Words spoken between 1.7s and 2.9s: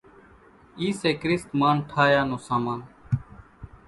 نين ٺاھيا نون سامان